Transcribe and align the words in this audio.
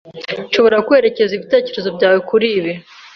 Nshobora 0.49 0.83
kwerekeza 0.87 1.31
ibitekerezo 1.35 1.89
byawe 1.97 2.19
kuri 2.29 2.47
ibi? 2.57 2.71